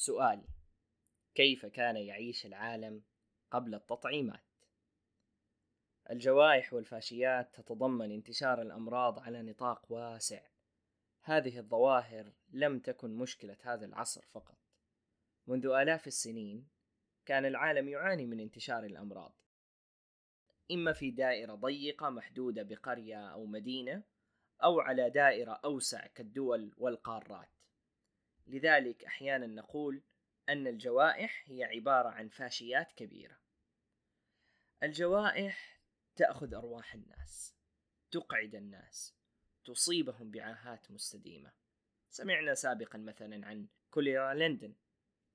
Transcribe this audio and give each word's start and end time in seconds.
سؤال. 0.00 0.44
كيف 1.34 1.66
كان 1.66 1.96
يعيش 1.96 2.46
العالم 2.46 3.02
قبل 3.50 3.74
التطعيمات؟ 3.74 4.44
الجوائح 6.10 6.72
والفاشيات 6.72 7.54
تتضمن 7.54 8.12
انتشار 8.12 8.62
الأمراض 8.62 9.18
على 9.18 9.42
نطاق 9.42 9.92
واسع. 9.92 10.40
هذه 11.22 11.58
الظواهر 11.58 12.32
لم 12.50 12.78
تكن 12.78 13.16
مشكلة 13.16 13.56
هذا 13.62 13.86
العصر 13.86 14.26
فقط. 14.26 14.58
منذ 15.46 15.66
آلاف 15.66 16.06
السنين 16.06 16.68
كان 17.26 17.44
العالم 17.44 17.88
يعاني 17.88 18.26
من 18.26 18.40
انتشار 18.40 18.84
الأمراض. 18.84 19.34
إما 20.70 20.92
في 20.92 21.10
دائرة 21.10 21.54
ضيقة 21.54 22.10
محدودة 22.10 22.62
بقرية 22.62 23.32
أو 23.32 23.46
مدينة 23.46 24.02
أو 24.62 24.80
على 24.80 25.10
دائرة 25.10 25.60
أوسع 25.64 26.06
كالدول 26.06 26.74
والقارات. 26.76 27.57
لذلك 28.48 29.04
أحيانا 29.04 29.46
نقول 29.46 30.02
أن 30.48 30.66
الجوائح 30.66 31.44
هي 31.46 31.64
عبارة 31.64 32.08
عن 32.08 32.28
فاشيات 32.28 32.92
كبيرة. 32.92 33.38
الجوائح 34.82 35.80
تأخذ 36.16 36.54
أرواح 36.54 36.94
الناس 36.94 37.54
تقعد 38.10 38.54
الناس 38.54 39.14
تصيبهم 39.64 40.30
بعاهات 40.30 40.90
مستديمة. 40.90 41.52
سمعنا 42.10 42.54
سابقا 42.54 42.98
مثلا 42.98 43.46
عن 43.46 43.66
كوليرا 43.90 44.34
لندن 44.34 44.74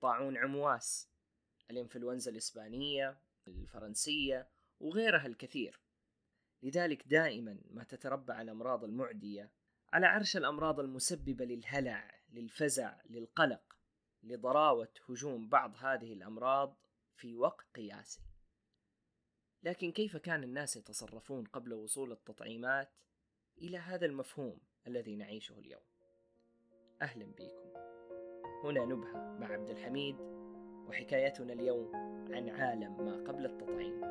طاعون 0.02 0.38
عمواس 0.38 1.10
الإنفلونزا 1.72 2.32
الإسبانية 2.32 3.18
الفرنسية 3.48 4.50
وغيرها 4.80 5.26
الكثير. 5.26 5.80
لذلك 6.64 7.08
دائما 7.08 7.62
ما 7.70 7.84
تتربع 7.84 8.42
الأمراض 8.42 8.84
المعدية 8.84 9.52
على 9.94 10.08
عرش 10.08 10.38
الأمراض 10.38 10.80
المسببة 10.80 11.46
للهلع. 11.46 12.23
للفزع 12.34 12.96
للقلق 13.10 13.78
لضراوة 14.24 14.94
هجوم 15.10 15.50
بعض 15.50 15.76
هذه 15.78 16.14
الأمراض 16.14 16.78
في 17.16 17.36
وقت 17.36 17.66
قياسي. 17.76 18.22
لكن 19.64 19.92
كيف 19.92 20.18
كان 20.18 20.44
الناس 20.44 20.76
يتصرفون 20.76 21.46
قبل 21.46 21.74
وصول 21.74 22.12
التطعيمات 22.12 22.90
إلى 23.58 23.78
هذا 23.78 24.06
المفهوم 24.06 24.60
الذي 24.88 25.16
نعيشه 25.16 25.60
اليوم؟ 25.60 25.84
أهلا 27.02 27.26
بكم. 27.26 27.74
هنا 28.64 28.86
نبهة 28.86 29.38
مع 29.40 29.48
عبد 29.48 29.70
الحميد 29.70 30.16
وحكايتنا 30.88 31.54
اليوم 31.54 31.96
عن 32.34 32.50
عالم 32.50 33.06
ما 33.06 33.24
قبل 33.28 33.46
التطعيم. 33.46 34.02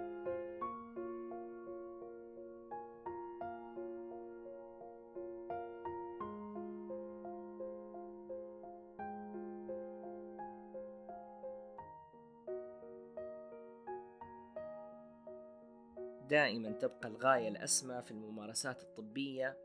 دائما 16.52 16.72
تبقى 16.72 17.08
الغاية 17.08 17.48
الأسمى 17.48 18.02
في 18.02 18.10
الممارسات 18.10 18.82
الطبية 18.82 19.58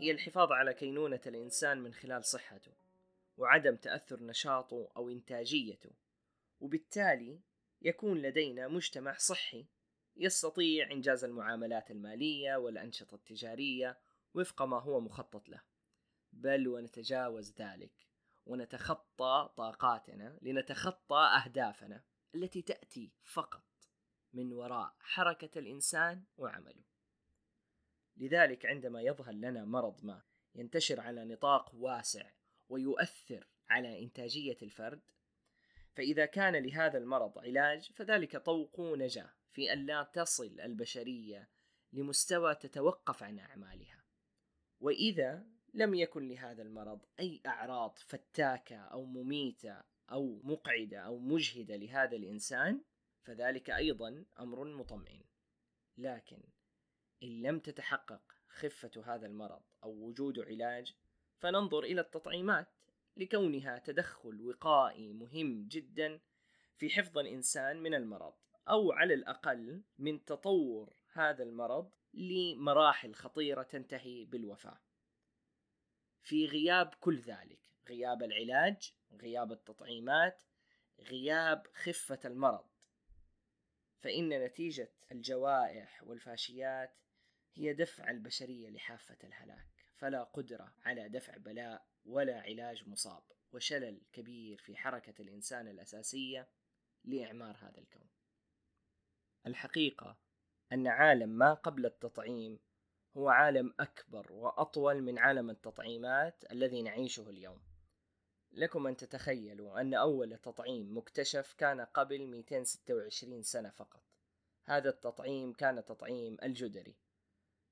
هي 0.00 0.10
الحفاظ 0.10 0.52
على 0.52 0.74
كينونة 0.74 1.20
الإنسان 1.26 1.78
من 1.78 1.94
خلال 1.94 2.24
صحته 2.24 2.72
وعدم 3.36 3.76
تأثر 3.76 4.22
نشاطه 4.22 4.88
أو 4.96 5.10
إنتاجيته 5.10 5.90
وبالتالي 6.60 7.40
يكون 7.82 8.22
لدينا 8.22 8.68
مجتمع 8.68 9.16
صحي 9.18 9.66
يستطيع 10.16 10.90
إنجاز 10.92 11.24
المعاملات 11.24 11.90
المالية 11.90 12.56
والأنشطة 12.56 13.14
التجارية 13.14 13.98
وفق 14.34 14.62
ما 14.62 14.80
هو 14.80 15.00
مخطط 15.00 15.48
له. 15.48 15.60
بل 16.32 16.68
ونتجاوز 16.68 17.54
ذلك 17.60 17.92
ونتخطى 18.46 19.50
طاقاتنا 19.56 20.38
لنتخطى 20.42 21.30
أهدافنا 21.44 22.02
التي 22.34 22.62
تأتي 22.62 23.12
فقط. 23.24 23.75
من 24.36 24.52
وراء 24.52 24.94
حركة 25.00 25.58
الإنسان 25.58 26.24
وعمله. 26.36 26.84
لذلك 28.16 28.66
عندما 28.66 29.02
يظهر 29.02 29.32
لنا 29.32 29.64
مرض 29.64 30.04
ما 30.04 30.22
ينتشر 30.54 31.00
على 31.00 31.24
نطاق 31.24 31.74
واسع 31.74 32.30
ويؤثر 32.68 33.48
على 33.68 34.02
إنتاجية 34.02 34.56
الفرد، 34.62 35.02
فإذا 35.94 36.26
كان 36.26 36.56
لهذا 36.56 36.98
المرض 36.98 37.38
علاج 37.38 37.92
فذلك 37.92 38.36
طوق 38.36 38.80
نجاة 38.80 39.32
في 39.50 39.72
أن 39.72 39.86
لا 39.86 40.02
تصل 40.02 40.60
البشرية 40.60 41.50
لمستوى 41.92 42.54
تتوقف 42.54 43.22
عن 43.22 43.38
أعمالها. 43.38 44.04
وإذا 44.80 45.46
لم 45.74 45.94
يكن 45.94 46.28
لهذا 46.28 46.62
المرض 46.62 47.00
أي 47.20 47.40
أعراض 47.46 47.98
فتاكة 47.98 48.76
أو 48.76 49.04
مميتة 49.04 49.82
أو 50.10 50.40
مقعدة 50.44 50.98
أو 50.98 51.18
مجهدة 51.18 51.76
لهذا 51.76 52.16
الإنسان 52.16 52.82
فذلك 53.26 53.70
أيضا 53.70 54.24
أمر 54.40 54.64
مطمئن 54.64 55.24
لكن 55.98 56.42
إن 57.22 57.42
لم 57.42 57.60
تتحقق 57.60 58.22
خفة 58.48 59.02
هذا 59.04 59.26
المرض 59.26 59.62
أو 59.82 59.90
وجود 59.90 60.38
علاج 60.38 60.94
فننظر 61.38 61.84
إلى 61.84 62.00
التطعيمات 62.00 62.68
لكونها 63.16 63.78
تدخل 63.78 64.40
وقائي 64.40 65.12
مهم 65.12 65.68
جدا 65.68 66.20
في 66.76 66.90
حفظ 66.90 67.18
الإنسان 67.18 67.82
من 67.82 67.94
المرض 67.94 68.34
أو 68.68 68.92
على 68.92 69.14
الأقل 69.14 69.82
من 69.98 70.24
تطور 70.24 70.96
هذا 71.12 71.42
المرض 71.42 71.90
لمراحل 72.14 73.14
خطيرة 73.14 73.62
تنتهي 73.62 74.24
بالوفاة. 74.24 74.80
في 76.22 76.46
غياب 76.46 76.94
كل 77.00 77.20
ذلك، 77.20 77.60
غياب 77.88 78.22
العلاج، 78.22 78.92
غياب 79.12 79.52
التطعيمات، 79.52 80.42
غياب 81.00 81.66
خفة 81.74 82.20
المرض، 82.24 82.66
فإن 83.98 84.44
نتيجة 84.44 84.92
الجوائح 85.12 86.02
والفاشيات 86.02 86.98
هي 87.54 87.72
دفع 87.72 88.10
البشرية 88.10 88.70
لحافة 88.70 89.18
الهلاك. 89.24 89.76
فلا 89.96 90.22
قدرة 90.22 90.74
على 90.84 91.08
دفع 91.08 91.36
بلاء 91.36 91.86
ولا 92.04 92.40
علاج 92.40 92.88
مصاب 92.88 93.22
وشلل 93.52 94.02
كبير 94.12 94.58
في 94.58 94.76
حركة 94.76 95.22
الإنسان 95.22 95.68
الأساسية 95.68 96.48
لإعمار 97.04 97.56
هذا 97.56 97.78
الكون. 97.78 98.08
الحقيقة 99.46 100.18
أن 100.72 100.86
عالم 100.86 101.28
ما 101.28 101.54
قبل 101.54 101.86
التطعيم 101.86 102.58
هو 103.16 103.28
عالم 103.28 103.74
أكبر 103.80 104.32
وأطول 104.32 105.02
من 105.02 105.18
عالم 105.18 105.50
التطعيمات 105.50 106.44
الذي 106.52 106.82
نعيشه 106.82 107.30
اليوم. 107.30 107.75
لكم 108.56 108.86
أن 108.86 108.96
تتخيلوا 108.96 109.80
أن 109.80 109.94
أول 109.94 110.38
تطعيم 110.38 110.96
مكتشف 110.96 111.54
كان 111.58 111.80
قبل 111.80 112.26
226 112.26 113.42
سنة 113.42 113.70
فقط. 113.70 114.02
هذا 114.64 114.88
التطعيم 114.88 115.52
كان 115.52 115.84
تطعيم 115.84 116.36
الجدري. 116.42 116.96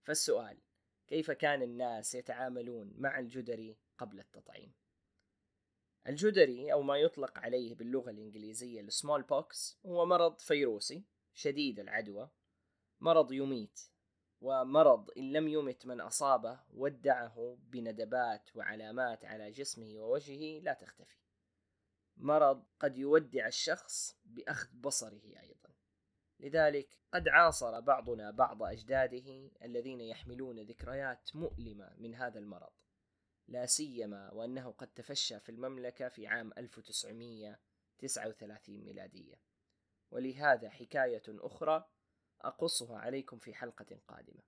فالسؤال 0.02 0.58
كيف 1.06 1.30
كان 1.30 1.62
الناس 1.62 2.14
يتعاملون 2.14 2.94
مع 2.98 3.18
الجدري 3.18 3.76
قبل 3.98 4.20
التطعيم؟ 4.20 4.72
الجدري 6.06 6.72
أو 6.72 6.82
ما 6.82 6.96
يطلق 6.96 7.38
عليه 7.38 7.74
باللغة 7.74 8.10
الإنجليزية 8.10 8.80
ال 8.80 9.22
smallpox 9.22 9.78
هو 9.86 10.06
مرض 10.06 10.38
فيروسي 10.38 11.04
شديد 11.34 11.80
العدوى 11.80 12.30
مرض 13.00 13.32
يميت 13.32 13.80
ومرض 14.44 15.10
إن 15.16 15.32
لم 15.32 15.48
يمت 15.48 15.86
من 15.86 16.00
أصابه 16.00 16.60
ودعه 16.74 17.58
بندبات 17.60 18.56
وعلامات 18.56 19.24
على 19.24 19.50
جسمه 19.50 19.94
ووجهه 19.96 20.60
لا 20.60 20.72
تختفي. 20.72 21.18
مرض 22.16 22.64
قد 22.80 22.98
يودع 22.98 23.46
الشخص 23.46 24.18
بأخذ 24.24 24.68
بصره 24.74 25.40
أيضا. 25.40 25.70
لذلك 26.40 26.88
قد 27.12 27.28
عاصر 27.28 27.80
بعضنا 27.80 28.30
بعض 28.30 28.62
أجداده 28.62 29.50
الذين 29.62 30.00
يحملون 30.00 30.60
ذكريات 30.60 31.36
مؤلمة 31.36 31.94
من 31.98 32.14
هذا 32.14 32.38
المرض. 32.38 32.72
لا 33.48 33.66
سيما 33.66 34.32
وأنه 34.32 34.70
قد 34.70 34.88
تفشى 34.88 35.40
في 35.40 35.48
المملكة 35.48 36.08
في 36.08 36.26
عام 36.26 36.52
1939 36.58 38.84
ميلادية. 38.84 39.40
ولهذا 40.10 40.70
حكاية 40.70 41.22
أخرى 41.28 41.88
أقصها 42.46 42.98
عليكم 42.98 43.38
في 43.38 43.54
حلقة 43.54 44.00
قادمة. 44.08 44.42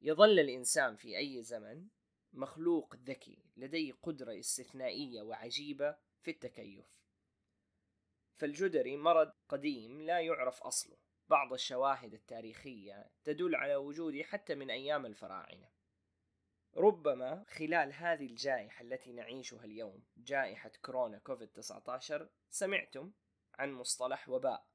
يظل 0.00 0.38
الإنسان 0.38 0.96
في 0.96 1.18
أي 1.18 1.42
زمن 1.42 1.88
مخلوق 2.32 2.96
ذكي 2.96 3.44
لديه 3.56 3.92
قدرة 4.02 4.38
استثنائية 4.38 5.22
وعجيبة 5.22 5.96
في 6.22 6.30
التكيف. 6.30 6.86
فالجدري 8.36 8.96
مرض 8.96 9.32
قديم 9.48 10.02
لا 10.02 10.20
يعرف 10.20 10.62
أصله. 10.62 10.96
بعض 11.28 11.52
الشواهد 11.52 12.14
التاريخية 12.14 13.10
تدل 13.24 13.54
على 13.54 13.76
وجوده 13.76 14.22
حتى 14.22 14.54
من 14.54 14.70
أيام 14.70 15.06
الفراعنة. 15.06 15.76
ربما 16.76 17.44
خلال 17.48 17.92
هذه 17.92 18.26
الجائحة 18.26 18.82
التي 18.82 19.12
نعيشها 19.12 19.64
اليوم 19.64 20.04
جائحة 20.16 20.70
كورونا 20.82 21.18
كوفيد 21.18 21.48
19 21.48 22.28
سمعتم 22.50 23.12
عن 23.54 23.72
مصطلح 23.72 24.28
وباء 24.28 24.66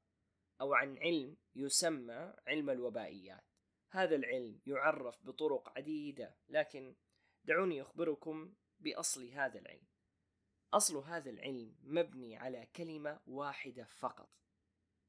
أو 0.60 0.74
عن 0.74 0.98
علم 0.98 1.36
يسمى 1.54 2.34
علم 2.46 2.70
الوبائيات. 2.70 3.44
هذا 3.90 4.14
العلم 4.14 4.60
يعرف 4.66 5.26
بطرق 5.26 5.78
عديدة 5.78 6.36
لكن 6.48 6.94
دعوني 7.44 7.82
أخبركم 7.82 8.54
بأصل 8.80 9.28
هذا 9.28 9.58
العلم. 9.58 9.86
أصل 10.74 10.96
هذا 10.96 11.30
العلم 11.30 11.76
مبني 11.82 12.36
على 12.36 12.66
كلمة 12.76 13.20
واحدة 13.26 13.84
فقط 13.84 14.30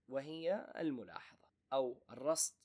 وهي 0.07 0.73
الملاحظة 0.77 1.47
أو 1.73 2.03
الرصد 2.09 2.55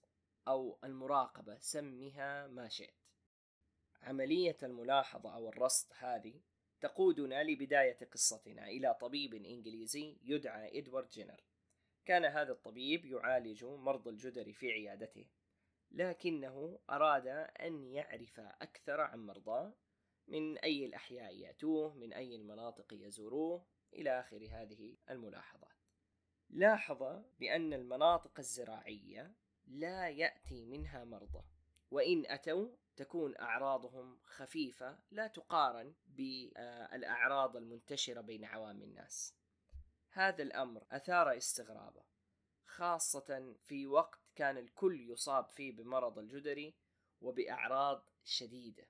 أو 0.48 0.78
المراقبة 0.84 1.58
سمها 1.60 2.46
ما 2.46 2.68
شئت. 2.68 2.94
عملية 4.02 4.56
الملاحظة 4.62 5.34
أو 5.34 5.48
الرصد 5.48 5.92
هذه 5.98 6.40
تقودنا 6.80 7.44
لبداية 7.44 7.98
قصتنا 8.12 8.68
إلى 8.68 8.94
طبيب 9.00 9.34
إنجليزي 9.34 10.18
يدعى 10.22 10.78
إدوارد 10.78 11.08
جينر. 11.08 11.47
كان 12.08 12.24
هذا 12.24 12.52
الطبيب 12.52 13.04
يعالج 13.04 13.64
مرضى 13.64 14.10
الجدري 14.10 14.52
في 14.52 14.72
عيادته 14.72 15.26
لكنه 15.90 16.78
أراد 16.90 17.26
أن 17.60 17.84
يعرف 17.84 18.40
أكثر 18.40 19.00
عن 19.00 19.26
مرضاه 19.26 19.74
من 20.28 20.58
أي 20.58 20.86
الأحياء 20.86 21.34
يأتوه 21.36 21.94
من 21.94 22.12
أي 22.12 22.36
المناطق 22.36 22.94
يزوروه 22.94 23.66
إلى 23.92 24.20
آخر 24.20 24.48
هذه 24.50 24.96
الملاحظات. 25.10 25.76
لاحظ 26.50 27.22
بأن 27.38 27.72
المناطق 27.72 28.38
الزراعية 28.38 29.34
لا 29.66 30.08
يأتي 30.08 30.64
منها 30.64 31.04
مرضى 31.04 31.44
وإن 31.90 32.26
أتوا 32.26 32.68
تكون 32.96 33.36
أعراضهم 33.36 34.18
خفيفة 34.24 34.98
لا 35.10 35.26
تقارن 35.26 35.94
بالأعراض 36.06 37.56
المنتشرة 37.56 38.20
بين 38.20 38.44
عوام 38.44 38.82
الناس. 38.82 39.34
هذا 40.18 40.42
الأمر 40.42 40.84
أثار 40.90 41.36
استغرابه 41.36 42.02
خاصة 42.66 43.54
في 43.64 43.86
وقت 43.86 44.20
كان 44.36 44.58
الكل 44.58 45.10
يصاب 45.10 45.48
فيه 45.48 45.72
بمرض 45.72 46.18
الجدري 46.18 46.74
وبأعراض 47.20 48.10
شديدة. 48.24 48.86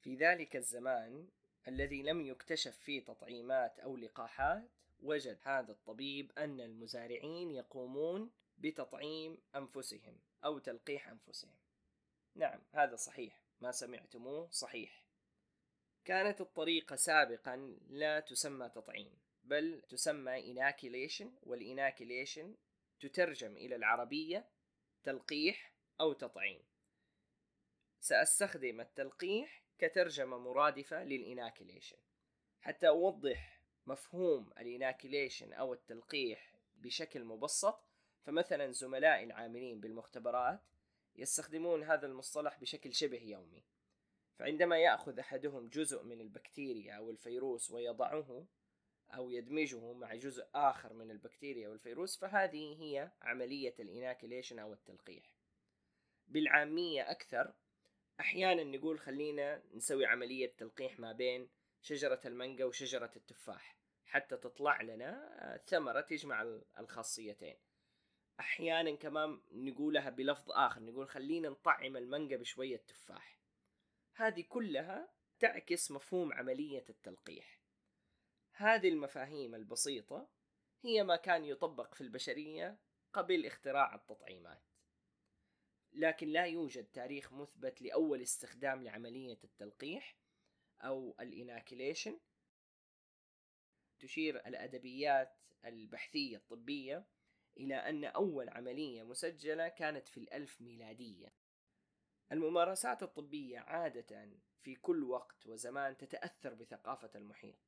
في 0.00 0.16
ذلك 0.16 0.56
الزمان 0.56 1.28
الذي 1.68 2.02
لم 2.02 2.26
يكتشف 2.26 2.76
فيه 2.76 3.04
تطعيمات 3.04 3.78
أو 3.78 3.96
لقاحات 3.96 4.70
وجد 5.02 5.38
هذا 5.42 5.72
الطبيب 5.72 6.32
أن 6.38 6.60
المزارعين 6.60 7.50
يقومون 7.50 8.30
بتطعيم 8.58 9.38
أنفسهم 9.56 10.18
أو 10.44 10.58
تلقيح 10.58 11.08
أنفسهم. 11.08 11.54
نعم 12.34 12.60
هذا 12.72 12.96
صحيح. 12.96 13.42
ما 13.60 13.72
سمعتموه 13.72 14.48
صحيح. 14.50 15.04
كانت 16.04 16.40
الطريقة 16.40 16.96
سابقا 16.96 17.76
لا 17.88 18.20
تسمى 18.20 18.68
تطعيم. 18.68 19.29
بل 19.50 19.82
تسمى 19.88 20.50
إناكيليشن 20.50 21.32
والإناكيليشن 21.42 22.56
تترجم 23.00 23.56
إلى 23.56 23.76
العربية 23.76 24.48
تلقيح 25.04 25.72
أو 26.00 26.12
تطعيم. 26.12 26.62
سأستخدم 28.00 28.80
التلقيح 28.80 29.64
كترجمة 29.78 30.38
مرادفة 30.38 31.04
للإناكيليشن 31.04 31.96
حتى 32.60 32.88
أوضح 32.88 33.60
مفهوم 33.86 34.50
الإناكيليشن 34.58 35.52
أو 35.52 35.74
التلقيح 35.74 36.54
بشكل 36.76 37.24
مبسط 37.24 37.84
فمثلا 38.22 38.70
زملائي 38.70 39.24
العاملين 39.24 39.80
بالمختبرات 39.80 40.60
يستخدمون 41.16 41.82
هذا 41.82 42.06
المصطلح 42.06 42.60
بشكل 42.60 42.94
شبه 42.94 43.22
يومي. 43.22 43.64
فعندما 44.38 44.78
يأخذ 44.78 45.18
أحدهم 45.18 45.68
جزء 45.68 46.02
من 46.02 46.20
البكتيريا 46.20 46.94
أو 46.94 47.10
الفيروس 47.10 47.70
ويضعه 47.70 48.46
أو 49.14 49.30
يدمجه 49.30 49.92
مع 49.92 50.14
جزء 50.14 50.46
آخر 50.54 50.92
من 50.92 51.10
البكتيريا 51.10 51.68
والفيروس 51.68 52.18
فهذه 52.18 52.82
هي 52.82 53.12
عملية 53.22 53.74
الإناكيليشن 53.80 54.58
أو 54.58 54.72
التلقيح. 54.72 55.36
بالعامية 56.28 57.10
أكثر 57.10 57.54
أحيانا 58.20 58.64
نقول 58.64 58.98
خلينا 58.98 59.62
نسوي 59.74 60.06
عملية 60.06 60.52
تلقيح 60.56 60.98
ما 60.98 61.12
بين 61.12 61.48
شجرة 61.82 62.20
المانجا 62.24 62.64
وشجرة 62.64 63.10
التفاح. 63.16 63.76
حتى 64.04 64.36
تطلع 64.36 64.82
لنا 64.82 65.60
ثمرة 65.64 66.00
تجمع 66.00 66.60
الخاصيتين. 66.78 67.56
أحيانا 68.40 68.96
كمان 68.96 69.40
نقولها 69.52 70.10
بلفظ 70.10 70.50
آخر 70.50 70.82
نقول 70.82 71.08
خلينا 71.08 71.48
نطعم 71.48 71.96
المانجا 71.96 72.36
بشوية 72.36 72.76
تفاح. 72.76 73.40
هذه 74.14 74.44
كلها 74.48 75.08
تعكس 75.40 75.90
مفهوم 75.90 76.32
عملية 76.32 76.84
التلقيح. 76.88 77.59
هذه 78.52 78.88
المفاهيم 78.88 79.54
البسيطة 79.54 80.28
هي 80.82 81.04
ما 81.04 81.16
كان 81.16 81.44
يطبق 81.44 81.94
في 81.94 82.00
البشرية 82.00 82.78
قبل 83.12 83.46
اختراع 83.46 83.94
التطعيمات. 83.94 84.62
لكن 85.92 86.28
لا 86.28 86.44
يوجد 86.44 86.84
تاريخ 86.84 87.32
مثبت 87.32 87.82
لأول 87.82 88.22
استخدام 88.22 88.82
لعملية 88.82 89.38
التلقيح 89.44 90.16
أو 90.80 91.16
الإناكيليشن. 91.20 92.20
تشير 93.98 94.46
الأدبيات 94.46 95.36
البحثية 95.64 96.36
الطبية 96.36 97.06
إلى 97.56 97.74
أن 97.74 98.04
أول 98.04 98.48
عملية 98.48 99.02
مسجلة 99.02 99.68
كانت 99.68 100.08
في 100.08 100.20
الألف 100.20 100.60
ميلادية. 100.60 101.34
الممارسات 102.32 103.02
الطبية 103.02 103.58
عادة 103.58 104.30
في 104.62 104.74
كل 104.74 105.04
وقت 105.04 105.46
وزمان 105.46 105.96
تتأثر 105.96 106.54
بثقافة 106.54 107.10
المحيط. 107.14 107.58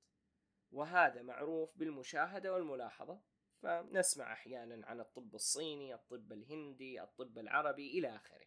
وهذا 0.73 1.23
معروف 1.23 1.79
بالمشاهدة 1.79 2.53
والملاحظة. 2.53 3.21
فنسمع 3.63 4.33
أحيانا 4.33 4.87
عن 4.87 5.01
الطب 5.01 5.35
الصيني 5.35 5.95
الطب 5.95 6.33
الهندي 6.33 7.03
الطب 7.03 7.39
العربي 7.39 7.99
إلى 7.99 8.17
آخره. 8.17 8.47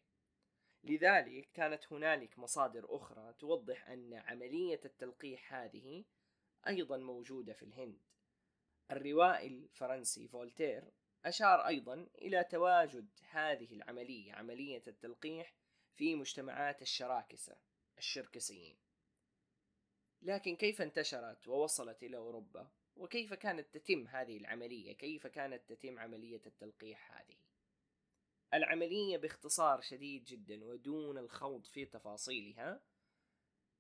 لذلك 0.84 1.50
كانت 1.54 1.94
هنالك 1.94 2.40
مصادر 2.40 2.96
أخرى 2.96 3.34
توضح 3.34 3.90
أن 3.90 4.14
عملية 4.14 4.80
التلقيح 4.86 5.54
هذه 5.54 6.06
أيضا 6.68 6.98
موجودة 6.98 7.54
في 7.54 7.64
الهند. 7.64 8.02
الروائي 8.92 9.48
الفرنسي 9.48 10.28
فولتير 10.28 10.92
أشار 11.26 11.68
أيضا 11.68 12.08
إلى 12.16 12.44
تواجد 12.44 13.10
هذه 13.30 13.74
العملية 13.74 14.34
عملية 14.34 14.84
التلقيح 14.88 15.54
في 15.94 16.16
مجتمعات 16.16 16.82
الشراكسة 16.82 17.58
الشركسيين. 17.98 18.78
لكن 20.26 20.56
كيف 20.56 20.82
انتشرت 20.82 21.48
ووصلت 21.48 22.04
إلى 22.04 22.18
أوروبا؟ 22.18 22.68
وكيف 22.96 23.34
كانت 23.34 23.78
تتم 23.78 24.08
هذه 24.08 24.38
العملية؟ 24.38 24.94
كيف 24.94 25.28
كانت 25.28 25.70
تتم 25.70 26.00
عملية 26.00 26.42
التلقيح 26.46 27.12
هذه؟ 27.18 27.38
العملية 28.54 29.18
باختصار 29.18 29.82
شديد 29.82 30.24
جدا 30.24 30.66
ودون 30.66 31.18
الخوض 31.18 31.66
في 31.66 31.86
تفاصيلها. 31.86 32.82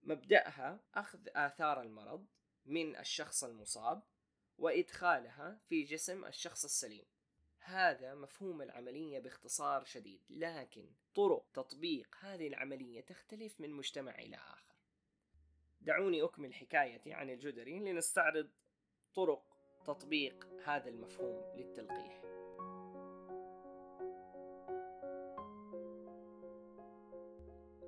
مبدأها 0.04 0.80
أخذ 0.96 1.20
آثار 1.36 1.82
المرض 1.82 2.26
من 2.66 2.96
الشخص 2.96 3.44
المصاب 3.44 4.04
وإدخالها 4.58 5.60
في 5.70 5.84
جسم 5.84 6.26
الشخص 6.26 6.64
السليم. 6.64 7.06
هذا 7.60 8.16
مفهوم 8.16 8.62
العملية 8.62 9.20
باختصار 9.20 9.84
شديد 9.84 10.22
لكن 10.30 10.90
طرق 11.16 11.46
تطبيق 11.54 12.16
هذه 12.20 12.48
العملية 12.48 13.02
تختلف 13.02 13.62
من 13.62 13.70
مجتمع 13.72 14.20
إلى 14.20 14.36
آخر. 14.36 14.75
دعوني 15.86 16.24
أكمل 16.24 16.54
حكايتي 16.54 17.14
عن 17.14 17.30
الجدري 17.30 17.80
لنستعرض 17.80 18.50
طرق 19.16 19.44
تطبيق 19.86 20.48
هذا 20.66 20.90
المفهوم 20.90 21.58
للتلقيح. 21.58 22.22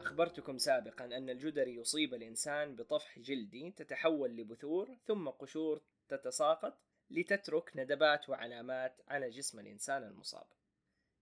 أخبرتكم 0.01 0.57
سابقا 0.57 1.05
أن 1.05 1.29
الجدري 1.29 1.75
يصيب 1.75 2.13
الإنسان 2.13 2.75
بطفح 2.75 3.19
جلدي 3.19 3.71
تتحول 3.71 4.37
لبثور 4.37 4.95
ثم 5.05 5.29
قشور 5.29 5.81
تتساقط 6.09 6.77
لتترك 7.09 7.71
ندبات 7.75 8.29
وعلامات 8.29 9.01
على 9.07 9.29
جسم 9.29 9.59
الإنسان 9.59 10.03
المصاب. 10.03 10.47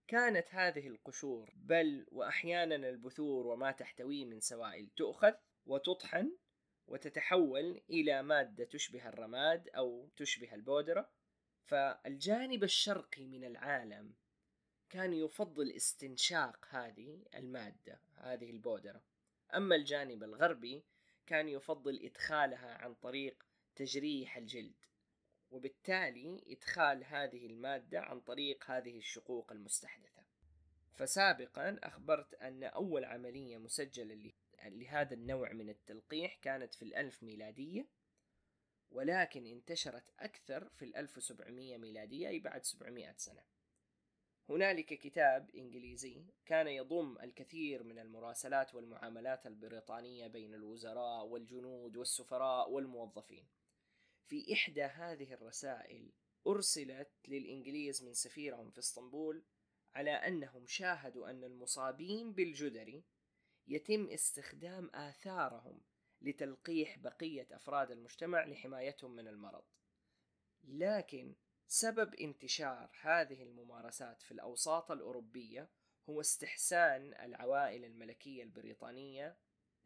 كانت 0.08 0.46
هذه 0.50 0.88
القشور 0.88 1.52
بل 1.56 2.06
وأحيانا 2.12 2.74
البثور 2.88 3.46
وما 3.46 3.72
تحتويه 3.72 4.24
من 4.24 4.40
سوائل 4.40 4.88
تؤخذ 4.96 5.32
وتطحن 5.66 6.32
وتتحول 6.88 7.82
إلى 7.90 8.22
مادة 8.22 8.64
تشبه 8.64 9.08
الرماد 9.08 9.68
أو 9.68 10.08
تشبه 10.16 10.54
البودرة. 10.54 11.10
فالجانب 11.64 12.64
الشرقي 12.64 13.26
من 13.26 13.44
العالم 13.44 14.14
كان 14.90 15.12
يفضل 15.12 15.70
استنشاق 15.70 16.66
هذه 16.70 17.24
المادة 17.34 18.00
هذه 18.14 18.50
البودرة. 18.50 19.02
أما 19.54 19.76
الجانب 19.76 20.22
الغربي 20.22 20.84
كان 21.26 21.48
يفضل 21.48 22.00
إدخالها 22.04 22.74
عن 22.74 22.94
طريق 22.94 23.46
تجريح 23.76 24.36
الجلد 24.36 24.86
وبالتالي 25.50 26.44
إدخال 26.46 27.04
هذه 27.04 27.46
المادة 27.46 28.00
عن 28.00 28.20
طريق 28.20 28.70
هذه 28.70 28.98
الشقوق 28.98 29.52
المستحدثة. 29.52 30.22
فسابقا 30.94 31.78
أخبرت 31.82 32.34
أن 32.34 32.64
أول 32.64 33.04
عملية 33.04 33.56
مسجلة 33.56 34.32
لهذا 34.68 35.14
النوع 35.14 35.52
من 35.52 35.70
التلقيح 35.70 36.34
كانت 36.34 36.74
في 36.74 36.82
الألف 36.82 37.22
ميلادية 37.22 37.88
ولكن 38.90 39.46
انتشرت 39.46 40.10
أكثر 40.18 40.68
في 40.68 40.84
الألف 40.84 41.16
وسبعمية 41.16 41.76
ميلادية 41.76 42.28
أي 42.28 42.38
بعد 42.38 42.64
سبعمائة 42.64 43.14
سنة. 43.16 43.42
هنالك 44.48 44.86
كتاب 44.86 45.50
إنجليزي 45.50 46.24
كان 46.46 46.68
يضم 46.68 47.18
الكثير 47.18 47.82
من 47.82 47.98
المراسلات 47.98 48.74
والمعاملات 48.74 49.46
البريطانية 49.46 50.26
بين 50.26 50.54
الوزراء 50.54 51.26
والجنود 51.26 51.96
والسفراء 51.96 52.70
والموظفين. 52.70 53.48
في 54.26 54.52
إحدى 54.52 54.82
هذه 54.82 55.32
الرسائل 55.32 56.12
أرسلت 56.46 57.10
للإنجليز 57.28 58.04
من 58.04 58.14
سفيرهم 58.14 58.70
في 58.70 58.78
إسطنبول 58.78 59.44
على 59.94 60.10
أنهم 60.10 60.66
شاهدوا 60.66 61.30
أن 61.30 61.44
المصابين 61.44 62.32
بالجدري 62.32 63.04
يتم 63.68 64.08
استخدام 64.08 64.90
آثارهم 64.94 65.80
لتلقيح 66.22 66.98
بقية 66.98 67.46
أفراد 67.50 67.90
المجتمع 67.90 68.44
لحمايتهم 68.44 69.16
من 69.16 69.28
المرض. 69.28 69.64
لكن 70.64 71.34
سبب 71.68 72.14
انتشار 72.14 72.90
هذه 73.00 73.42
الممارسات 73.42 74.22
في 74.22 74.32
الأوساط 74.32 74.90
الأوروبية 74.90 75.70
هو 76.08 76.20
استحسان 76.20 77.14
العوائل 77.14 77.84
الملكية 77.84 78.42
البريطانية 78.42 79.36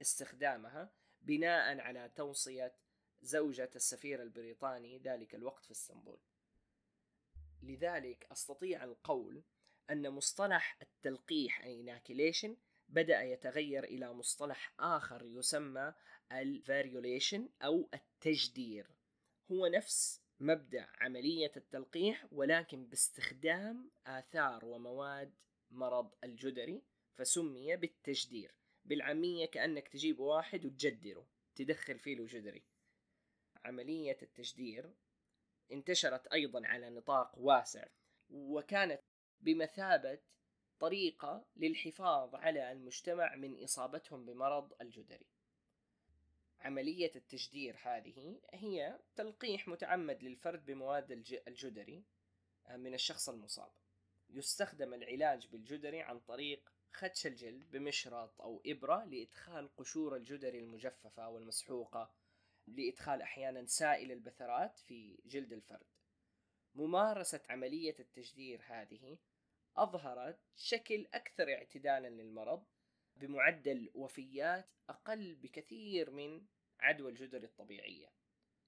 استخدامها 0.03 0.93
بناء 1.21 1.81
على 1.81 2.09
توصية 2.17 2.75
زوجة 3.23 3.71
السفير 3.77 4.23
البريطاني 4.23 4.99
ذلك 4.99 5.35
الوقت 5.35 5.65
في 5.65 5.71
إسطنبول. 5.71 6.21
لذلك 7.63 8.27
أستطيع 8.33 8.85
القول 8.85 9.43
أن 9.91 10.11
مصطلح 10.11 10.79
التلقيح 10.83 11.63
inoculation 11.63 12.51
بدأ 12.91 13.23
يتغير 13.23 13.85
إلى 13.85 14.13
مصطلح 14.13 14.75
آخر 14.81 15.25
يسمى 15.25 15.95
الفاريوليشن 16.33 17.49
أو 17.63 17.89
التجدير. 17.95 18.91
هو 19.53 19.67
نفس 19.67 20.23
مبدأ 20.41 20.89
عملية 20.95 21.53
التلقيح 21.57 22.27
ولكن 22.33 22.87
باستخدام 22.87 23.91
آثار 24.07 24.65
ومواد 24.65 25.35
مرض 25.71 26.15
الجدري 26.25 26.83
فسمي 27.15 27.77
بالتجدير. 27.77 28.55
بالعامية 28.85 29.47
كأنك 29.47 29.89
تجيب 29.89 30.21
واحد 30.21 30.65
وتجدره 30.65 31.27
تدخل 31.55 31.99
فيه 31.99 32.17
له 32.17 32.27
جدري. 32.27 32.65
عملية 33.65 34.19
التجدير 34.23 34.95
انتشرت 35.73 36.27
أيضا 36.27 36.67
على 36.67 36.91
نطاق 36.91 37.39
واسع 37.39 37.85
وكانت 38.31 39.01
بمثابة 39.41 40.19
طريقة 40.81 41.45
للحفاظ 41.57 42.35
على 42.35 42.73
المجتمع 42.73 43.37
من 43.37 43.63
إصابتهم 43.65 44.25
بمرض 44.25 44.73
الجدري. 44.81 45.27
عملية 46.61 47.13
التجدير 47.17 47.77
هذه 47.83 48.41
هي 48.53 48.99
تلقيح 49.17 49.69
متعمد 49.69 50.23
للفرد 50.23 50.65
بمواد 50.67 51.11
الجدري 51.49 52.05
آه، 52.67 52.77
من 52.77 52.95
الشخص 52.95 53.29
المصاب. 53.29 53.71
يستخدم 54.31 54.95
العلاج 54.95 55.47
بالجدري 55.47 56.01
عن 56.01 56.21
طريق 56.21 56.73
خدش 56.93 57.27
الجلد 57.27 57.71
بمشرط 57.71 58.41
أو 58.41 58.63
إبرة 58.67 59.05
لإدخال 59.05 59.77
قشور 59.77 60.17
الجدري 60.17 60.59
المجففة 60.59 61.29
والمسحوقة 61.29 62.15
لإدخال 62.67 63.23
أحيانا 63.23 63.67
سائل 63.67 64.13
البثرات 64.13 64.79
في 64.79 65.19
جلد 65.27 65.53
الفرد. 65.53 65.87
ممارسة 66.75 67.41
عملية 67.49 67.97
التجدير 67.99 68.61
هذه 68.67 69.19
أظهرت 69.77 70.39
شكل 70.57 71.07
أكثر 71.15 71.55
اعتدالا 71.55 72.09
للمرض 72.09 72.67
بمعدل 73.17 73.91
وفيات 73.95 74.69
أقل 74.89 75.35
بكثير 75.35 76.11
من 76.11 76.47
عدوى 76.81 77.11
الجدر 77.11 77.43
الطبيعية. 77.43 78.13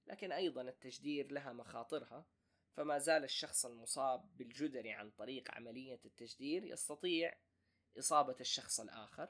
لكن 0.07 0.31
أيضا 0.31 0.61
التجدير 0.61 1.31
لها 1.31 1.53
مخاطرها 1.53 2.25
فما 2.73 2.97
زال 2.97 3.23
الشخص 3.23 3.65
المصاب 3.65 4.37
بالجدري 4.37 4.91
عن 4.91 5.11
طريق 5.11 5.51
عملية 5.51 5.99
التجدير 6.05 6.63
يستطيع 6.63 7.37
إصابة 7.97 8.35
الشخص 8.39 8.79
الآخر. 8.79 9.29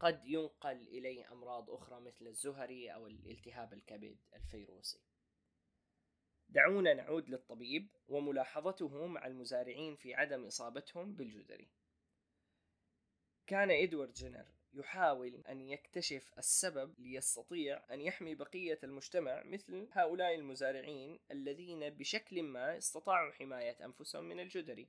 قد 0.00 0.26
ينقل 0.26 0.88
إليه 0.88 1.32
أمراض 1.32 1.70
أخرى 1.70 2.00
مثل 2.00 2.26
الزهري 2.26 2.94
أو 2.94 3.06
الالتهاب 3.06 3.72
الكبد 3.72 4.18
الفيروسي. 4.34 5.09
دعونا 6.50 6.94
نعود 6.94 7.28
للطبيب 7.28 7.88
وملاحظته 8.08 9.06
مع 9.06 9.26
المزارعين 9.26 9.96
في 9.96 10.14
عدم 10.14 10.46
إصابتهم 10.46 11.14
بالجدري. 11.14 11.68
كان 13.46 13.70
إدوارد 13.70 14.12
جينر 14.12 14.46
يحاول 14.72 15.42
أن 15.48 15.60
يكتشف 15.60 16.32
السبب 16.38 17.00
ليستطيع 17.00 17.94
أن 17.94 18.00
يحمي 18.00 18.34
بقية 18.34 18.78
المجتمع 18.84 19.42
مثل 19.42 19.88
هؤلاء 19.92 20.34
المزارعين 20.34 21.18
الذين 21.30 21.90
بشكل 21.90 22.42
ما 22.42 22.78
استطاعوا 22.78 23.32
حماية 23.32 23.84
أنفسهم 23.84 24.24
من 24.24 24.40
الجدري. 24.40 24.88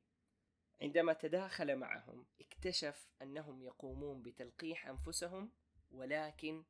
عندما 0.82 1.14
تداخل 1.14 1.76
معهم 1.76 2.26
اكتشف 2.42 3.08
أنهم 3.22 3.64
يقومون 3.64 4.22
بتلقيح 4.22 4.88
أنفسهم 4.88 5.52
ولكن 5.92 6.64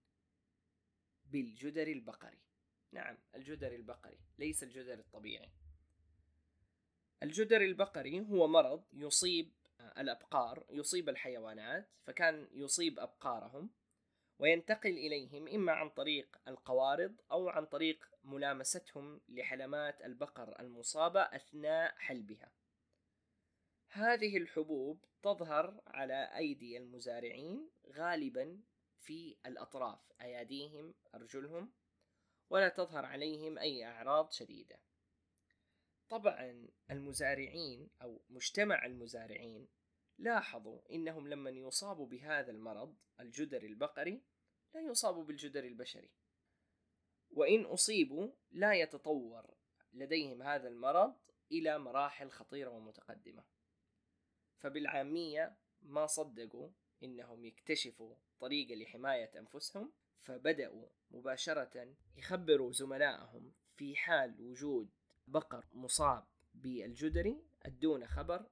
بالجدر 1.26 1.88
البقري. 1.88 2.51
نعم 2.92 3.18
الجدر 3.36 3.76
البقري 3.76 4.20
ليس 4.38 4.64
الجدر 4.64 4.94
الطبيعي. 4.94 5.50
الجدر 7.24 7.62
البقري 7.62 8.20
هو 8.20 8.48
مرض 8.48 8.84
يصيب 8.94 9.52
الأبقار 9.98 10.66
يصيب 10.70 11.10
الحيوانات 11.10 11.90
فكان 12.04 12.48
يصيب 12.54 13.00
أبقارهم 13.00 13.70
وينتقل 14.40 14.90
إليهم 14.90 15.48
إما 15.48 15.72
عن 15.72 15.90
طريق 15.90 16.38
القوارض 16.48 17.16
أو 17.32 17.50
عن 17.50 17.66
طريق 17.66 18.10
ملامستهم 18.24 19.22
لحلمات 19.30 20.02
البقر 20.02 20.60
المصابة 20.60 21.22
أثناء 21.22 21.96
حلبها. 21.98 22.52
هذه 23.88 24.38
الحبوب 24.38 25.06
تظهر 25.24 25.82
على 25.88 26.38
أيدي 26.38 26.78
المزارعين 26.78 27.70
غالبا 27.88 28.62
في 29.00 29.38
الأطراف 29.46 30.00
أياديهم 30.22 30.94
أرجلهم 31.16 31.72
ولا 32.52 32.70
تظهر 32.70 33.06
عليهم 33.06 33.58
أي 33.58 33.86
أعراض 33.86 34.32
شديدة. 34.32 34.80
طبعا 36.10 36.68
المزارعين 36.92 37.90
أو 38.02 38.22
مجتمع 38.30 38.86
المزارعين 38.86 39.68
لاحظوا 40.18 40.82
إنهم 40.92 41.28
لما 41.28 41.50
يصابوا 41.50 42.08
بهذا 42.08 42.52
المرض 42.52 42.96
الجدري 43.20 43.68
البقري 43.68 44.24
لا 44.74 44.82
يصابوا 44.82 45.24
بالجدري 45.24 45.68
البشري. 45.68 46.12
وإن 47.30 47.66
أصيبوا 47.66 48.32
لا 48.52 48.74
يتطور 48.74 49.56
لديهم 49.94 50.44
هذا 50.44 50.68
المرض 50.68 51.16
إلى 51.52 51.80
مراحل 51.80 52.30
خطيرة 52.30 52.70
ومتقدمة. 52.70 53.44
فبالعامية 54.58 55.58
ما 55.82 56.06
صدقوا 56.06 56.70
إنهم 57.04 57.46
يكتشفوا 57.46 58.16
طريقة 58.40 58.76
لحماية 58.76 59.40
أنفسهم 59.40 59.94
فبدأوا 60.22 60.86
مباشرة 61.12 61.96
يخبروا 62.18 62.72
زملائهم 62.72 63.54
في 63.76 63.96
حال 63.96 64.42
وجود 64.42 64.90
بقر 65.28 65.66
مصاب 65.74 66.24
بالجدري. 66.54 67.44
أدونا 67.62 68.08
خبر 68.08 68.46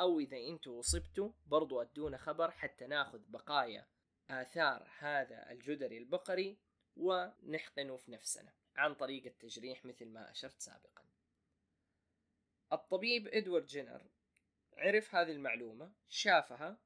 أو 0.00 0.20
إذا 0.20 0.36
أنتوا 0.36 0.80
اصبتوا 0.80 1.32
برضو 1.46 1.82
أدونا 1.82 2.16
خبر 2.16 2.50
حتى 2.50 2.86
ناخذ 2.86 3.20
بقايا 3.28 3.86
آثار 4.30 4.88
هذا 4.98 5.50
الجدري 5.50 5.98
البقري 5.98 6.58
ونحقنه 6.96 7.96
في 7.96 8.10
نفسنا 8.12 8.52
عن 8.76 8.94
طريق 8.94 9.26
التجريح 9.26 9.84
مثل 9.84 10.08
ما 10.08 10.30
أشرت 10.30 10.60
سابقا. 10.60 11.02
الطبيب 12.72 13.28
إدوارد 13.28 13.66
جينر 13.66 14.02
عرف 14.76 15.14
هذه 15.14 15.32
المعلومة 15.32 15.92
شافها 16.08 16.78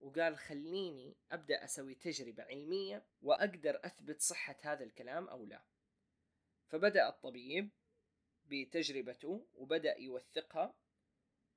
وقال 0.00 0.38
خليني 0.38 1.16
أبدأ 1.32 1.64
أسوي 1.64 1.94
تجربة 1.94 2.42
علمية 2.42 3.06
وأقدر 3.22 3.80
أثبت 3.84 4.20
صحة 4.20 4.56
هذا 4.62 4.84
الكلام 4.84 5.28
أو 5.28 5.44
لا. 5.44 5.62
فبدأ 6.68 7.08
الطبيب 7.08 7.70
بتجربته 8.46 9.46
وبدأ 9.54 9.98
يوثقها 9.98 10.74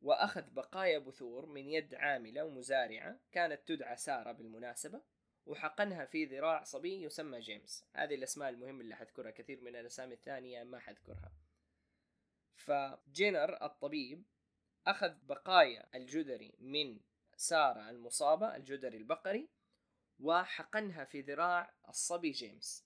وأخذ 0.02 0.50
بقايا 0.50 1.00
بثور 1.00 1.46
من 1.46 1.70
يد 1.70 1.96
عاملة 1.96 2.46
ومزارعة 2.46 3.20
كانت 3.32 3.68
تدعى 3.68 3.98
سارة 3.98 4.32
بالمناسبة 4.32 5.02
وحقنها 5.46 6.06
في 6.06 6.26
ذراع 6.26 6.64
صبي 6.64 7.04
يسمى 7.04 7.40
جيمس. 7.40 7.86
هذه 7.94 8.16
الأسماء 8.16 8.50
المهمة 8.50 8.82
اللي 8.82 8.96
حذكرها 8.96 9.32
كثير 9.32 9.62
من 9.62 9.76
الأسامي 9.76 10.14
الثانية 10.14 10.64
ما 10.64 10.80
حذكرها. 10.80 11.32
فجينر 12.56 13.66
الطبيب 13.66 14.24
أخذ 14.88 15.14
بقايا 15.24 15.96
الجدري 15.96 16.56
من 16.60 17.00
سارة 17.38 17.90
المصابة 17.90 18.56
الجدري 18.56 18.98
البقري 18.98 19.50
وحقنها 20.20 21.04
في 21.04 21.22
ذراع 21.22 21.74
الصبي 21.90 22.32
جيمس. 22.32 22.86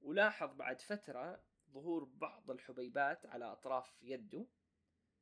ولاحظ 0.00 0.54
بعد 0.54 0.80
فترة 0.80 1.44
ظهور 1.72 2.04
بعض 2.04 2.50
الحبيبات 2.50 3.26
على 3.26 3.44
أطراف 3.44 4.02
يده 4.02 4.46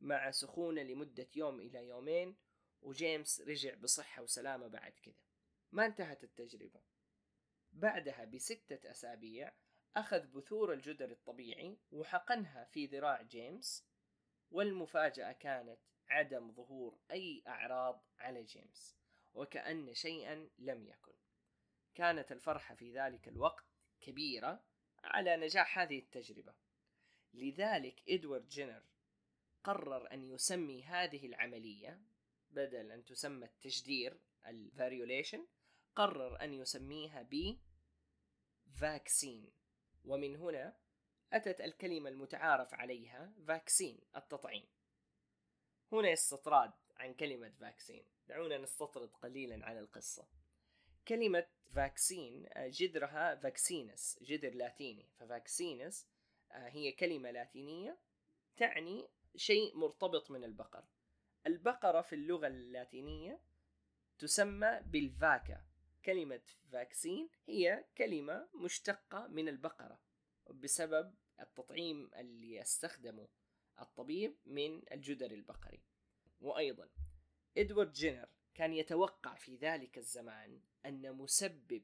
مع 0.00 0.30
سخونة 0.30 0.82
لمدة 0.82 1.28
يوم 1.36 1.60
إلى 1.60 1.88
يومين 1.88 2.36
وجيمس 2.82 3.40
رجع 3.40 3.74
بصحة 3.74 4.22
وسلامة 4.22 4.66
بعد 4.66 4.92
كذا 4.92 5.14
ما 5.72 5.86
انتهت 5.86 6.24
التجربة. 6.24 6.80
بعدها 7.72 8.24
بستة 8.24 8.90
أسابيع 8.90 9.52
أخذ 9.96 10.26
بثور 10.26 10.72
الجدر 10.72 11.10
الطبيعي 11.10 11.78
وحقنها 11.90 12.64
في 12.64 12.86
ذراع 12.86 13.22
جيمس 13.22 13.86
والمفاجأة 14.50 15.32
كانت 15.32 15.78
عدم 16.08 16.52
ظهور 16.52 16.98
أي 17.10 17.42
أعراض 17.46 18.04
على 18.18 18.42
جيمس 18.42 18.96
وكأن 19.34 19.94
شيئا 19.94 20.50
لم 20.58 20.86
يكن. 20.86 21.14
كانت 21.94 22.32
الفرحة 22.32 22.74
في 22.74 22.98
ذلك 22.98 23.28
الوقت 23.28 23.64
كبيرة 24.00 24.64
على 25.04 25.36
نجاح 25.36 25.78
هذه 25.78 25.98
التجربة. 25.98 26.54
لذلك 27.34 28.02
إدوارد 28.08 28.48
جينر 28.48 28.82
قرر 29.64 30.12
أن 30.12 30.22
يسمي 30.22 30.82
هذه 30.82 31.26
العملية 31.26 32.00
بدل 32.50 32.92
أن 32.92 33.04
تسمى 33.04 33.46
التجدير 33.46 34.20
ال 34.46 34.55
variolation 34.55 35.46
قرر 35.94 36.40
أن 36.40 36.52
يسميها 36.52 37.22
ب 37.22 37.58
vaccine 38.80 39.52
ومن 40.04 40.36
هنا 40.36 40.76
أتت 41.32 41.60
الكلمة 41.60 42.10
المتعارف 42.10 42.74
عليها 42.74 43.34
vaccine 43.46 44.00
التطعيم. 44.16 44.66
هنا 45.92 46.12
استطراد 46.12 46.72
عن 46.96 47.14
كلمة 47.14 47.50
vaccine 47.60 48.04
دعونا 48.28 48.58
نستطرد 48.58 49.10
قليلا 49.22 49.66
عن 49.66 49.78
القصة. 49.78 50.26
كلمة 51.08 51.46
vaccine 51.74 52.46
آه، 52.52 52.68
جذرها 52.68 53.34
vaccinus 53.34 54.18
جذر 54.22 54.54
لاتيني. 54.54 55.08
ف 55.18 55.28
vaccinus 55.28 56.06
آه، 56.52 56.68
هي 56.68 56.92
كلمة 56.92 57.30
لاتينية 57.30 57.98
تعني 58.56 59.08
شيء 59.36 59.76
مرتبط 59.76 60.30
من 60.30 60.44
البقر. 60.44 60.84
البقرة 61.46 62.00
في 62.00 62.14
اللغة 62.14 62.46
اللاتينية 62.46 63.40
تسمى 64.18 64.80
بالفاكا. 64.86 65.64
كلمة 66.04 66.42
فاكسين 66.72 67.28
هي 67.46 67.84
كلمة 67.98 68.48
مشتقة 68.54 69.26
من 69.26 69.48
البقرة 69.48 70.00
بسبب 70.50 71.14
التطعيم 71.40 72.10
اللي 72.16 72.56
يستخدمه. 72.56 73.28
الطبيب 73.80 74.36
من 74.46 74.82
الجدر 74.92 75.30
البقري. 75.30 75.80
وأيضا 76.40 76.88
إدوارد 77.58 77.92
جينر 77.92 78.28
كان 78.54 78.72
يتوقع 78.72 79.34
في 79.34 79.56
ذلك 79.56 79.98
الزمان 79.98 80.60
أن 80.86 81.12
مسبب 81.12 81.82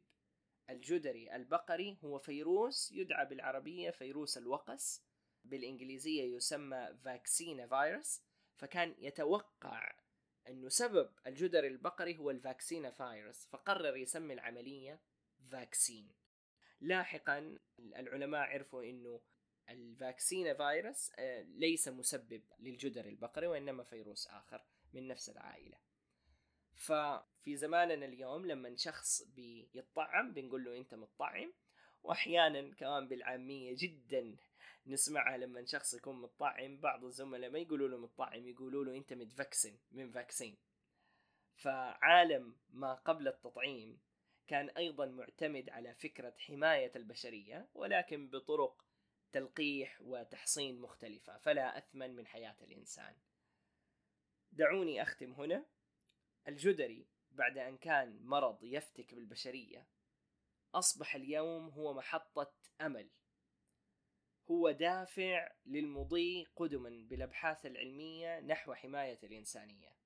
الجدري 0.70 1.36
البقري 1.36 1.98
هو 2.04 2.18
فيروس 2.18 2.92
يدعى 2.92 3.26
بالعربية 3.26 3.90
فيروس 3.90 4.38
الوقس 4.38 5.02
بالإنجليزية 5.44 6.36
يسمى 6.36 6.96
vaccinia 7.04 7.66
virus 7.66 8.22
فكان 8.56 8.94
يتوقع 8.98 9.96
أنه 10.48 10.68
سبب 10.68 11.10
الجدري 11.26 11.68
البقري 11.68 12.18
هو 12.18 12.30
ال 12.30 12.37
vaccinia 12.37 12.90
virus 12.90 13.46
فقرر 13.46 13.96
يسمي 13.96 14.34
العملية 14.34 15.00
vaccine 15.50 16.08
لاحقا 16.80 17.58
العلماء 17.78 18.40
عرفوا 18.40 18.82
أنه 18.82 19.20
ال 19.70 19.79
vaccinia 19.79 20.54
virus 20.54 21.12
آه، 21.18 21.42
ليس 21.42 21.88
مسبب 21.88 22.42
للجدري 22.58 23.08
البقري 23.10 23.46
وإنما 23.46 23.82
فيروس 23.82 24.26
آخر 24.26 24.64
من 24.92 25.08
نفس 25.08 25.30
العائلة. 25.30 25.78
ففي 26.74 27.56
زماننا 27.56 28.06
اليوم 28.06 28.46
لما 28.46 28.76
شخص 28.76 29.22
بيطعم 29.22 30.32
بنقول 30.32 30.64
له 30.64 30.76
أنت 30.76 30.94
متطعم 30.94 31.52
وأحيانا 32.02 32.74
كمان 32.74 33.08
بالعامية 33.08 33.76
جدا 33.78 34.36
نسمعها 34.86 35.36
لما 35.36 35.64
شخص 35.64 35.94
يكون 35.94 36.20
متطعم 36.20 36.76
بعض 36.76 37.04
الزملاء 37.04 37.50
ما 37.50 37.58
يقولوا 37.58 37.88
له 37.88 37.98
متطعم 37.98 38.48
يقولوا 38.48 38.84
له 38.84 38.96
أنت 38.96 39.12
متفكسن 39.12 39.78
من 39.90 40.10
فاكسين. 40.10 40.56
فعالم 41.54 42.56
ما 42.70 42.94
قبل 42.94 43.28
التطعيم 43.28 44.00
كان 44.46 44.68
أيضا 44.70 45.06
معتمد 45.06 45.70
على 45.70 45.94
فكرة 45.94 46.34
حماية 46.38 46.92
البشرية 46.96 47.68
ولكن 47.74 48.28
بطرق 48.28 48.84
تلقيح 49.32 50.00
وتحصين 50.00 50.80
مختلفة 50.80 51.38
فلا 51.38 51.78
أثمن 51.78 52.16
من 52.16 52.26
حياة 52.26 52.56
الإنسان. 52.62 53.16
دعوني 54.52 55.02
أختم 55.02 55.32
هنا. 55.32 55.66
الجدري 56.48 57.06
بعد 57.30 57.58
أن 57.58 57.76
كان 57.76 58.22
مرض 58.22 58.64
يفتك 58.64 59.14
بالبشرية 59.14 59.86
أصبح 60.74 61.14
اليوم 61.14 61.68
هو 61.68 61.94
محطة 61.94 62.54
أمل. 62.80 63.10
هو 64.50 64.70
دافع 64.70 65.52
للمضي 65.66 66.44
قدما 66.56 67.06
بالأبحاث 67.10 67.66
العلمية 67.66 68.40
نحو 68.40 68.74
حماية 68.74 69.18
الإنسانية. 69.22 69.96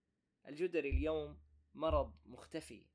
الجدري 0.46 0.90
اليوم 0.90 1.40
مرض 1.74 2.14
مختفي. 2.26 2.86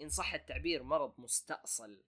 إن 0.00 0.08
صح 0.08 0.34
التعبير 0.34 0.82
مرض 0.82 1.20
مستأصل. 1.20 2.02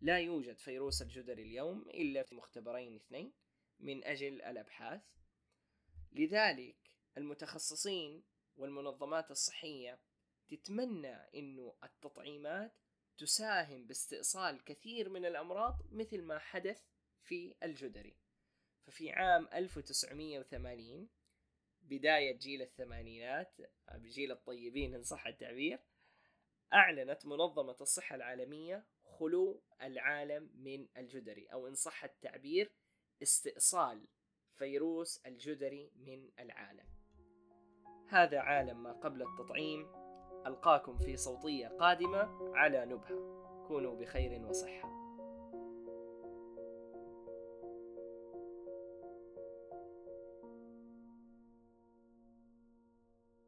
لا 0.00 0.18
يوجد 0.18 0.58
فيروس 0.58 1.02
الجدري 1.02 1.42
اليوم 1.42 1.88
إلا 1.88 2.22
في 2.22 2.34
مختبرين 2.34 2.94
اثنين 2.94 3.32
من 3.80 4.04
أجل 4.04 4.42
الأبحاث. 4.42 5.02
لذلك 6.12 6.76
المتخصصين 7.16 8.24
والمنظمات 8.56 9.30
الصحية 9.30 10.00
تتمنى 10.48 11.14
إنه 11.14 11.74
التطعيمات 11.84 12.72
تساهم 13.18 13.86
باستئصال 13.86 14.64
كثير 14.64 15.08
من 15.08 15.24
الأمراض 15.24 15.82
مثل 15.90 16.22
ما 16.22 16.38
حدث 16.38 16.82
في 17.22 17.54
الجدري. 17.62 18.16
ففي 18.86 19.10
عام 19.10 19.48
1980 19.54 21.08
بداية 21.82 22.38
جيل 22.38 22.62
الثمانينات 22.62 23.56
بجيل 23.94 24.32
الطيبين 24.32 24.94
إن 24.94 25.02
صح 25.02 25.26
التعبير 25.26 25.80
أعلنت 26.72 27.26
منظمة 27.26 27.76
الصحة 27.80 28.16
العالمية 28.16 28.86
خلو 29.18 29.62
العالم 29.82 30.50
من 30.54 30.86
الجدري 30.96 31.46
أو 31.46 31.66
إن 31.66 31.74
صح 31.74 32.04
التعبير 32.04 32.72
استئصال 33.22 34.08
فيروس 34.58 35.20
الجدري 35.26 35.90
من 35.96 36.30
العالم. 36.38 36.86
هذا 38.08 38.38
عالم 38.38 38.82
ما 38.82 38.92
قبل 38.92 39.22
التطعيم. 39.22 39.86
ألقاكم 40.46 40.98
في 40.98 41.16
صوتية 41.16 41.68
قادمة 41.68 42.56
على 42.56 42.84
نبهة. 42.84 43.36
كونوا 43.68 43.94
بخير 44.00 44.46
وصحة. 44.46 44.95